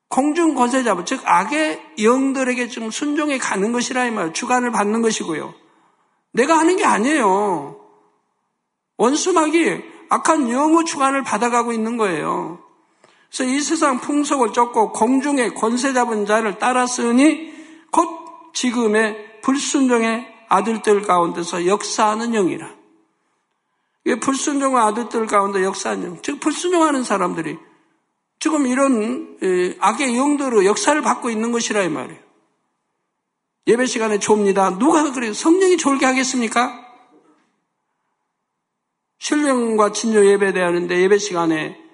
[0.08, 5.54] 공중 권세 잡은 즉 악의 영들에게 좀 순종해 가는 것이라 이 말, 주관을 받는 것이고요.
[6.32, 7.78] 내가 하는 게 아니에요.
[8.96, 12.58] 원수막이 악한 영의 주관을 받아가고 있는 거예요.
[13.30, 17.52] 그래서 이 세상 풍속을 쫓고 공중의 권세 잡은 자를 따랐으니
[17.90, 18.08] 곧
[18.54, 22.74] 지금의 불순종의 아들들 가운데서 역사하는 영이라.
[24.04, 26.22] 이게 불순종의 아들들 가운데 역사하는 영.
[26.22, 27.58] 즉, 불순종하는 사람들이
[28.40, 29.36] 지금 이런
[29.80, 32.20] 악의 영들의 역사를 받고 있는 것이라 이 말이에요.
[33.66, 34.78] 예배 시간에 좁니다.
[34.78, 35.34] 누가 그래요?
[35.34, 36.86] 성령이 졸게 하겠습니까?
[39.18, 41.87] 신령과 친조 예배 대하는데 예배 시간에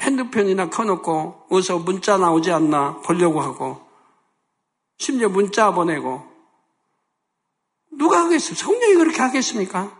[0.00, 3.80] 핸드폰이나 켜놓고 어서 문자 나오지 않나 보려고 하고
[4.98, 6.22] 심지어 문자 보내고
[7.92, 8.54] 누가 하겠어요?
[8.54, 9.98] 성령이 그렇게 하겠습니까?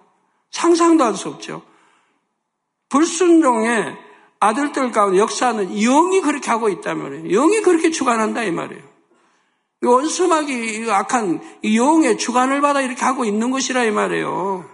[0.50, 1.62] 상상도 할 수 없죠.
[2.88, 3.96] 불순종의
[4.40, 8.82] 아들들 가운데 역사는 영이 그렇게 하고 있다면 영이 그렇게 주관한다 이 말이에요.
[9.82, 11.40] 원수막이 악한
[11.74, 14.68] 영의 주관을 받아 이렇게 하고 있는 것이라 이 말이에요.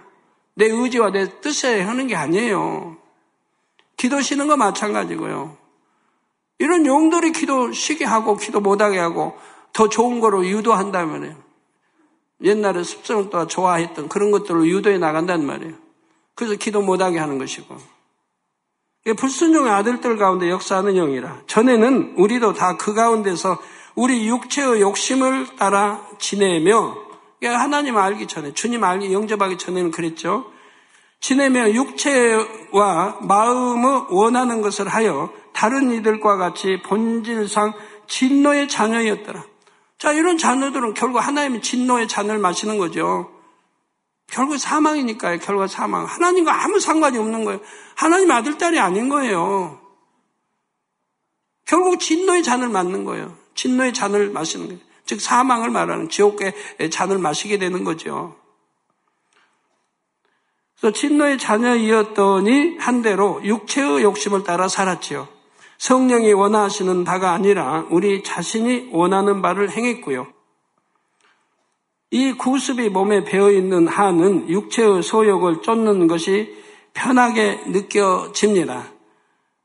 [0.54, 2.96] 내 의지와 내 뜻에 하는 게 아니에요.
[3.96, 5.56] 기도 쉬는 거 마찬가지고요.
[6.58, 9.36] 이런 용들이 기도 쉬게 하고 기도 못하게 하고
[9.72, 11.36] 더 좋은 거로 유도한다면
[12.42, 15.74] 옛날에 습성을 또 좋아했던 그런 것들로 유도해 나간단 말이에요.
[16.34, 17.76] 그래서 기도 못하게 하는 것이고.
[19.16, 21.42] 불순종의 아들들 가운데 역사하는 영이라.
[21.46, 23.58] 전에는 우리도 다 그 가운데서
[23.94, 26.96] 우리 육체의 욕심을 따라 지내며
[27.42, 30.50] 하나님 알기 전에 주님 알기 영접하기 전에는 그랬죠.
[31.24, 37.72] 지내며 육체와 마음의 원하는 것을 하여 다른 이들과 같이 본질상
[38.06, 39.42] 진노의 자녀였더라.
[39.96, 43.30] 자, 이런 자녀들은 결국 하나님의 진노의 잔을 마시는 거죠.
[44.26, 45.38] 결국 사망이니까요.
[45.38, 46.04] 결국 사망.
[46.04, 47.60] 하나님과 아무 상관이 없는 거예요.
[47.94, 49.80] 하나님 아들, 딸이 아닌 거예요.
[51.64, 53.34] 결국 진노의 잔을 맞는 거예요.
[53.54, 54.80] 진노의 잔을 마시는 거예요.
[55.06, 56.52] 즉 사망을 말하는 지옥의
[56.90, 58.43] 잔을 마시게 되는 거죠.
[60.84, 65.26] 그래서 진노의 자녀이었더니 한대로 육체의 욕심을 따라 살았지요.
[65.78, 70.26] 성령이 원하시는 바가 아니라 우리 자신이 원하는 바를 행했고요.
[72.10, 76.54] 이 구습이 몸에 배어 있는 한은 육체의 소욕을 쫓는 것이
[76.92, 78.92] 편하게 느껴집니다.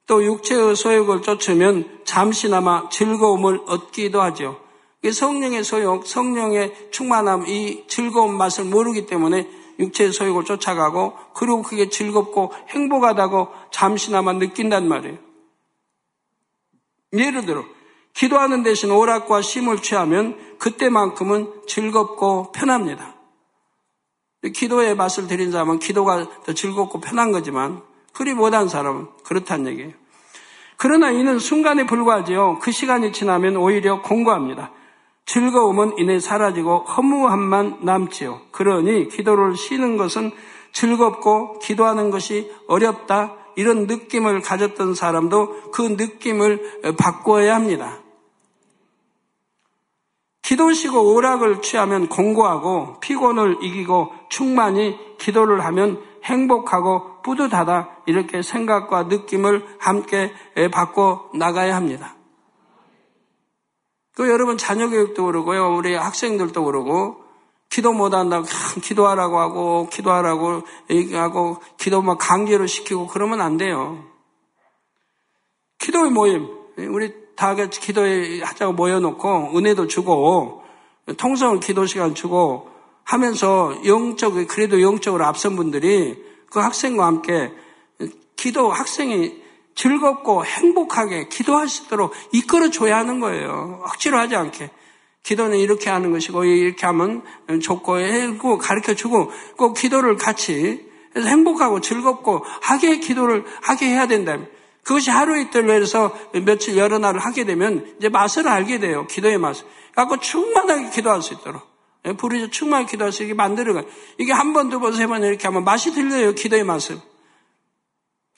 [0.07, 4.57] 또 육체의 소욕을 쫓으면 잠시나마 즐거움을 얻기도 하죠.
[5.03, 12.53] 성령의 소욕, 성령의 충만함, 이 즐거운 맛을 모르기 때문에 육체의 소욕을 쫓아가고 그리고 그게 즐겁고
[12.69, 15.17] 행복하다고 잠시나마 느낀단 말이에요.
[17.13, 17.63] 예를 들어
[18.13, 23.15] 기도하는 대신 오락과 심을 취하면 그때만큼은 즐겁고 편합니다.
[24.53, 27.81] 기도의 맛을 들인 사람은 기도가 더 즐겁고 편한 거지만
[28.13, 29.93] 그리 못한 사람은 그렇다는 얘기예요.
[30.77, 32.59] 그러나 이는 순간에 불과하지요.
[32.59, 34.71] 그 시간이 지나면 오히려 공고합니다.
[35.29, 38.41] 즐거움은 이내 사라지고 허무함만 남지요.
[38.51, 40.31] 그러니 기도를 쉬는 것은
[40.71, 43.35] 즐겁고 기도하는 것이 어렵다.
[43.55, 47.99] 이런 느낌을 가졌던 사람도 그 느낌을 바꿔야 합니다.
[50.41, 57.97] 기도 쉬고 오락을 취하면 공고하고 피곤을 이기고 충만히 기도를 하면 행복하고 뿌듯하다.
[58.07, 60.33] 이렇게 생각과 느낌을 함께
[60.71, 62.15] 바꿔 나가야 합니다.
[64.19, 65.77] 그 여러분 자녀 교육도 그러고요.
[65.77, 67.23] 우리 학생들도 그러고
[67.69, 68.45] 기도 못한다고
[68.83, 74.03] 기도하라고 하고 기도하라고 얘기하고 기도 막 강제로 시키고 그러면 안 돼요.
[75.77, 80.63] 기도의 모임 우리 다 같이 기도에 하자고 모여놓고 은혜도 주고
[81.15, 82.67] 통성을 기도 시간 주고
[83.05, 87.53] 하면서 영적 그래도 영적으로 앞선 분들이 그 학생과 함께
[88.35, 89.41] 기도 학생이
[89.79, 93.79] 즐겁고 행복하게 기도할 수 있도록 이끌어 줘야 하는 거예요.
[93.85, 94.71] 억지로 하지 않게.
[95.23, 97.23] 기도는 이렇게 하는 것이고 이렇게 하면
[97.61, 104.37] 좋고 해고 가르쳐 주고 꼭 기도를 같이 해서 행복하고 즐겁고 하게 기도를 하게 해야 된다.
[104.83, 106.13] 그것이 하루 이틀로 해서
[106.45, 109.07] 며칠 여러 날을 하게 되면 이제 맛을 알게 돼요.
[109.07, 109.63] 기도의 맛을.
[109.95, 111.61] 갖고 충만하게 기도할 수 있도록.
[112.17, 113.85] 부르짖어 충만하게 기도할 수 있게 만들어가요.
[114.17, 116.33] 이게 한 번, 두 번, 세 번 이렇게 하면 맛이 들려요.
[116.33, 116.97] 기도의 맛을.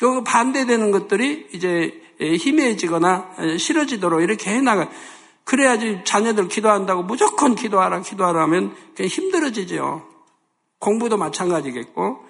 [0.02, 4.90] 그 반대되는 것들이 이제 희미해지거나 싫어지도록 이렇게 해나가.
[5.44, 10.02] 그래야지 자녀들 기도한다고 무조건 기도하라, 기도하라 하면 힘들어지죠.
[10.80, 12.26] 공부도 마찬가지겠고.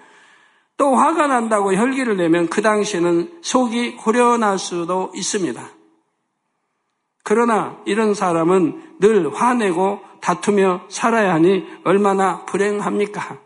[0.76, 5.66] 또 화가 난다고 혈기를 내면 그 당시에는 속이 후련할 수도 있습니다.
[7.24, 13.38] 그러나 이런 사람은 늘 화내고 다투며 살아야 하니 얼마나 불행합니까?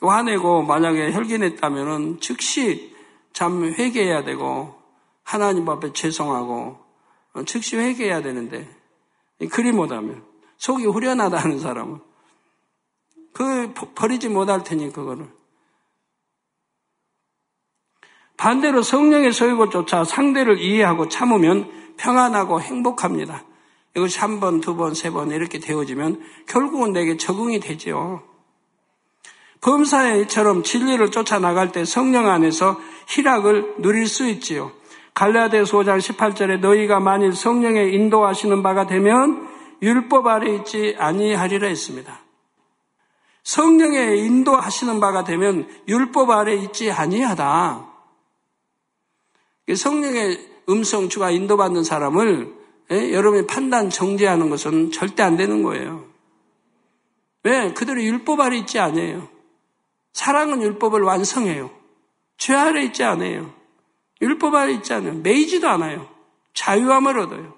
[0.00, 2.94] 화내고 만약에 혈기냈다면 즉시
[3.32, 4.74] 참 회개해야 되고
[5.22, 6.78] 하나님 앞에 죄송하고
[7.46, 8.68] 즉시 회개해야 되는데
[9.50, 10.24] 그리 못하면
[10.58, 12.00] 속이 후련하다는 사람은
[13.32, 15.28] 그 버리지 못할 테니 그거를
[18.36, 23.44] 반대로 성령의 소욕을 쫓아 상대를 이해하고 참으면 평안하고 행복합니다.
[23.96, 28.22] 이것이 한 번, 두 번, 세 번 이렇게 되어지면 결국은 내게 적응이 되지요.
[29.66, 34.70] 범사에처럼 진리를 쫓아나갈 때 성령 안에서 희락을 누릴 수 있지요.
[35.12, 39.48] 갈라디아서 5장 18절에 너희가 만일 성령의 인도하시는 바가 되면
[39.82, 42.20] 율법 아래 있지 아니하리라 했습니다.
[43.42, 47.88] 성령의 인도하시는 바가 되면 율법 아래 있지 아니하다.
[49.74, 52.54] 성령의 음성 주가 인도받는 사람을
[52.92, 53.12] 예?
[53.12, 56.04] 여러분이 판단 정죄하는 것은 절대 안 되는 거예요.
[57.42, 57.72] 왜?
[57.72, 59.35] 그들이 율법 아래 있지 않아요.
[60.16, 61.70] 사랑은 율법을 완성해요.
[62.38, 63.52] 죄 아래 있지 않아요.
[64.22, 65.12] 율법 아래 있지 않아요.
[65.12, 66.08] 매이지도 않아요.
[66.54, 67.52] 자유함을 얻어요.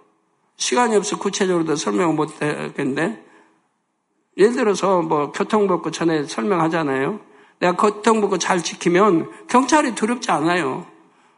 [0.56, 3.24] 시간이 없어 구체적으로 설명을 못 하겠는데,
[4.38, 7.20] 예를 들어서 뭐 교통법규 전에 설명하잖아요.
[7.60, 10.84] 내가 교통법규 잘 지키면 경찰이 두렵지 않아요.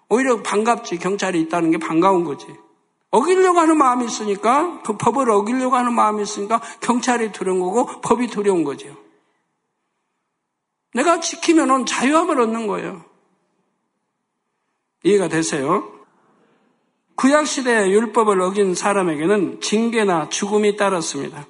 [0.09, 0.99] 오히려 반갑지.
[0.99, 2.47] 경찰이 있다는 게 반가운 거지.
[3.11, 8.65] 어기려고 하는 마음이 있으니까, 그 법을 어기려고 하는 마음이 있으니까 경찰이 두려운 거고 법이 두려운
[8.65, 8.97] 거죠.
[10.95, 13.05] 내가 지키면은 자유함을 얻는 거예요.
[15.05, 15.89] 이해가 되세요?
[17.17, 21.47] 구약시대의 율법을 어긴 사람에게는 징계나 죽음이 따랐습니다.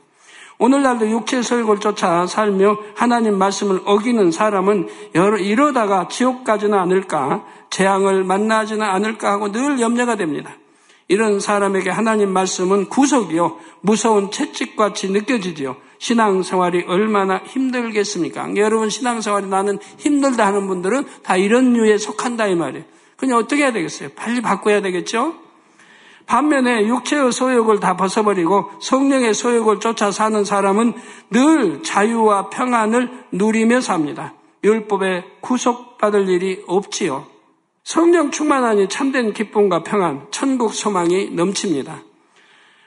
[0.58, 8.82] 오늘날도 육체 소욕을 쫓아 살며 하나님 말씀을 어기는 사람은 이러다가 지옥 가지는 않을까, 재앙을 만나지는
[8.82, 10.54] 않을까 하고 늘 염려가 됩니다.
[11.08, 15.76] 이런 사람에게 하나님 말씀은 구속이요, 무서운 채찍같이 느껴지지요.
[16.00, 18.56] 신앙생활이 얼마나 힘들겠습니까?
[18.56, 22.84] 여러분 신앙생활이 나는 힘들다 하는 분들은 다 이런 류에 속한다 이 말이에요.
[23.16, 24.08] 그냥 어떻게 해야 되겠어요?
[24.16, 25.34] 빨리 바꿔야 되겠죠?
[26.26, 30.94] 반면에 육체의 소욕을 다 벗어버리고 성령의 소욕을 쫓아 사는 사람은
[31.30, 34.34] 늘 자유와 평안을 누리며 삽니다.
[34.64, 37.26] 율법에 구속받을 일이 없지요.
[37.84, 42.02] 성령 충만하니 참된 기쁨과 평안, 천국 소망이 넘칩니다.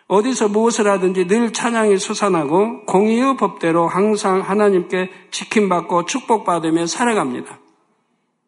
[0.07, 7.59] 어디서 무엇을 하든지 늘 찬양이 솟아나고 공의의 법대로 항상 하나님께 지킴받고 축복받으며 살아갑니다.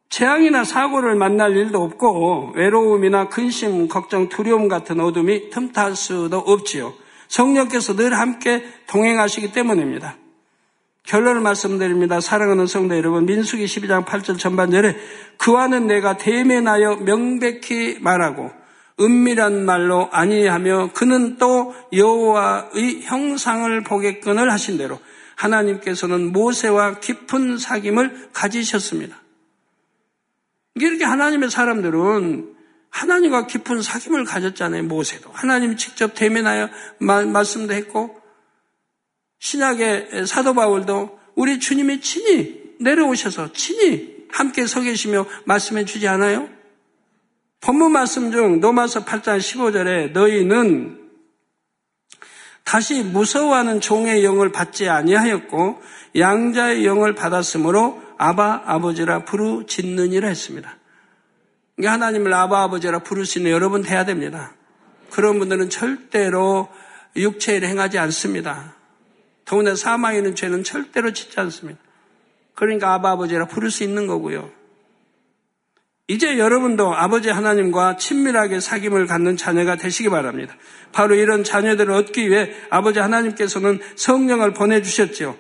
[0.10, 6.94] 재앙이나 사고를 만날 일도 없고 외로움이나 근심, 걱정, 두려움 같은 어둠이 틈탈 수도 없지요.
[7.28, 10.18] 성령께서 늘 함께 동행하시기 때문입니다.
[11.04, 12.20] 결론을 말씀드립니다.
[12.20, 14.96] 사랑하는 성도 여러분, 민수기 12장 8절 전반절에
[15.38, 18.52] 그와는 내가 대면하여 명백히 말하고
[19.00, 25.00] 은밀한 말로 아니하며 그는 또 여호와의 형상을 보겠건을 하신 대로
[25.36, 29.22] 하나님께서는 모세와 깊은 사귐을 가지셨습니다.
[30.76, 32.56] 이렇게 하나님의 사람들은
[32.90, 34.84] 하나님과 깊은 사귐을 가졌잖아요.
[34.84, 36.70] 모세도 하나님 직접 대면하여
[37.00, 38.22] 말씀도 했고
[39.40, 46.55] 신약의 사도 바울도 우리 주님이 친히 내려오셔서 친히 함께 서 계시며 말씀해 주지 않아요?
[47.62, 51.06] 본문 말씀 중 노마서 8장 15절에 너희는
[52.64, 55.82] 다시 무서워하는 종의 영을 받지 아니하였고
[56.18, 60.78] 양자의 영을 받았으므로 아바 아버지라 부르짖느니라 했습니다.
[61.76, 64.54] 그러니까 하나님을 아바 아버지라 부르시는 여러분 돼야 됩니다.
[65.12, 66.70] 그런 분들은 절대로
[67.16, 68.76] 육체를 행하지 않습니다.
[69.46, 71.80] 더구나 사망에 있는 죄는 절대로 짓지 않습니다.
[72.56, 74.50] 그러니까 아바 아버지라 부를 수 있는 거고요.
[76.08, 80.56] 이제 여러분도 아버지 하나님과 친밀하게 사귐을 갖는 자녀가 되시기 바랍니다.
[80.92, 85.36] 바로 이런 자녀들을 얻기 위해 아버지 하나님께서는 성령을 보내주셨죠.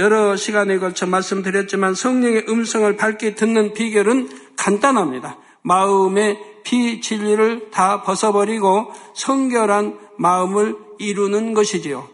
[0.00, 5.38] 여러 시간에 걸쳐 말씀드렸지만 성령의 음성을 밝게 듣는 비결은 간단합니다.
[5.62, 12.08] 마음의 비진리를 다 벗어버리고 성결한 마음을 이루는 것이지요.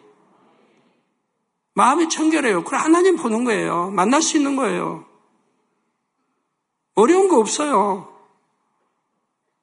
[1.74, 2.64] 마음이 청결해요.
[2.64, 3.90] 그래 하나님 보는 거예요.
[3.90, 5.06] 만날 수 있는 거예요.
[6.94, 8.08] 어려운 거 없어요.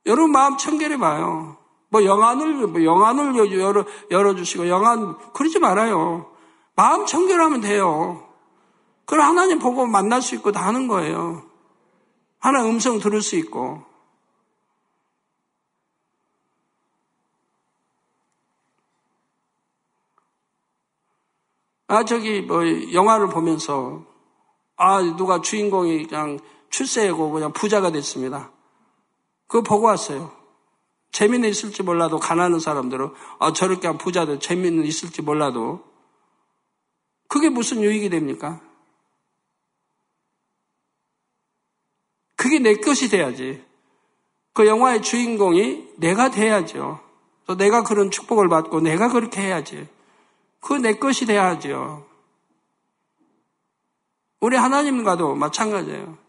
[0.06, 1.58] 여러분 마음 청결해 봐요.
[1.90, 6.32] 뭐 영안을 뭐 영안을 열어 열어 주시고 영안 그러지 말아요.
[6.76, 8.28] 마음 청결하면 돼요.
[9.06, 11.44] 그럼 하나님 보고 만날 수 있고 다 하는 거예요.
[12.40, 13.84] 하나 음성 들을 수 있고.
[21.88, 22.64] 아, 저기, 뭐,
[22.94, 24.06] 영화를 보면서,
[24.78, 26.40] 아, 누가 주인공이 그냥
[26.72, 28.52] 출세하고 그냥 부자가 됐습니다.
[29.48, 30.36] 그거 보고 왔어요.
[31.12, 35.84] 재미는 있을지 몰라도 가난한 사람들은, 아, 저렇게 부자들 재미는 있을지 몰라도,
[37.28, 38.62] 그게 무슨 유익이 됩니까?
[42.36, 43.64] 그게 내 것이 돼야지.
[44.54, 47.00] 그 영화의 주인공이 내가 돼야죠.
[47.46, 49.88] 또 내가 그런 축복을 받고 내가 그렇게 해야지.
[50.60, 52.08] 그 내 것이 돼야죠.
[54.40, 56.21] 우리 하나님과도 마찬가지예요.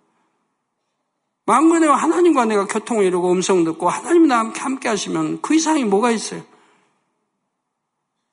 [1.44, 6.42] 만군의 하나님과 내가 교통을 이루고 음성 듣고 하나님과 함께, 함께 하시면 그 이상이 뭐가 있어요?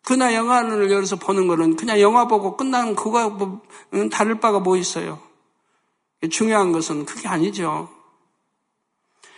[0.06, 3.62] 그나 영화를 열어서 보는 거는 그냥 영화 보고 끝나는 그거 뭐,
[4.12, 5.20] 다를 바가 뭐 있어요?
[6.30, 7.90] 중요한 것은 그게 아니죠.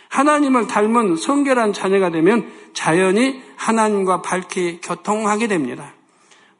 [0.08, 5.94] 하나님을 닮은 성결한 자녀가 되면 자연히 하나님과 밝게 교통하게 됩니다.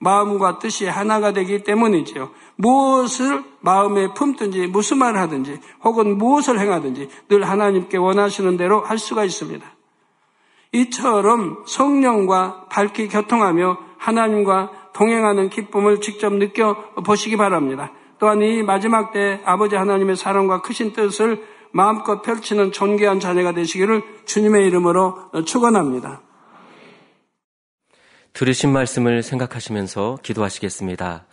[0.02, 2.30] 마음과 뜻이 하나가 되기 때문이지요.
[2.56, 9.24] 무엇을 마음에 품든지 무슨 말을 하든지 혹은 무엇을 행하든지 늘 하나님께 원하시는 대로 할 수가
[9.24, 9.64] 있습니다.
[10.72, 16.74] 이처럼 성령과 밝게 교통하며 하나님과 동행하는 기쁨을 직접 느껴
[17.06, 17.92] 보시기 바랍니다.
[18.18, 24.66] 또한 이 마지막 때 아버지 하나님의 사랑과 크신 뜻을 마음껏 펼치는 존귀한 자녀가 되시기를 주님의
[24.66, 26.22] 이름으로 축원합니다.
[28.32, 31.26] 들으신 말씀을 생각하시면서 기도하시겠습니다.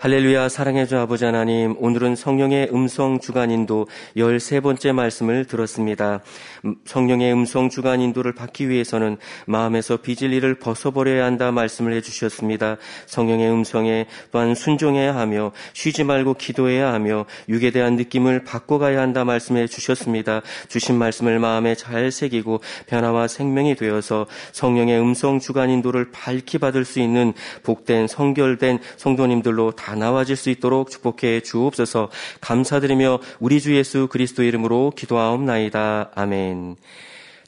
[0.00, 6.20] 할렐루야 사랑해주 아버지 하나님 오늘은 성령의 음성 주간 인도 13번째 말씀을 들었습니다.
[6.64, 12.76] 음, 성령의 음성 주간 인도를 받기 위해서는 마음에서 비질리를 벗어버려야 한다 말씀을 해주셨습니다.
[13.06, 19.66] 성령의 음성에 또한 순종해야 하며 쉬지 말고 기도해야 하며 육에 대한 느낌을 바꿔가야 한다 말씀해
[19.66, 20.42] 주셨습니다.
[20.68, 27.00] 주신 말씀을 마음에 잘 새기고 변화와 생명이 되어서 성령의 음성 주간 인도를 밝히 받을 수
[27.00, 27.32] 있는
[27.64, 32.10] 복된 성결된 성도님들로 다 나와질 수 있도록 축복해 주옵소서
[32.40, 36.10] 감사드리며 우리 주 예수 그리스도 이름으로 기도하옵나이다.
[36.14, 36.76] 아멘.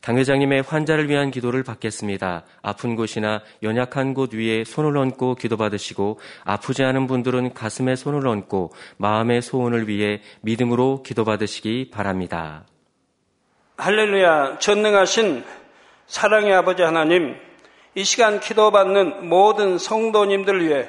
[0.03, 2.45] 당 회장님의 환자를 위한 기도를 받겠습니다.
[2.63, 9.43] 아픈 곳이나 연약한 곳 위에 손을 얹고 기도받으시고 아프지 않은 분들은 가슴에 손을 얹고 마음의
[9.43, 12.65] 소원을 위해 믿음으로 기도받으시기 바랍니다.
[13.77, 15.45] 할렐루야 전능하신
[16.07, 17.37] 사랑의 아버지 하나님
[17.95, 20.89] 이 시간 기도받는 모든 성도님들 위해